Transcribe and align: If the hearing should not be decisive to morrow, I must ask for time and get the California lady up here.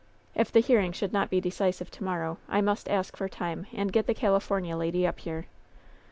If 0.33 0.51
the 0.51 0.61
hearing 0.61 0.93
should 0.93 1.13
not 1.13 1.29
be 1.29 1.39
decisive 1.39 1.91
to 1.91 2.03
morrow, 2.03 2.39
I 2.49 2.59
must 2.59 2.89
ask 2.89 3.15
for 3.15 3.29
time 3.29 3.67
and 3.71 3.93
get 3.93 4.07
the 4.07 4.15
California 4.15 4.75
lady 4.75 5.05
up 5.05 5.19
here. 5.19 5.45